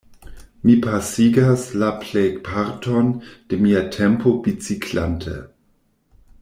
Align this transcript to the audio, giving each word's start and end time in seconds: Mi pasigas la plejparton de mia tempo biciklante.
Mi 0.67 0.77
pasigas 0.85 1.65
la 1.83 1.89
plejparton 2.05 3.13
de 3.53 3.61
mia 3.67 3.87
tempo 3.99 4.37
biciklante. 4.49 5.39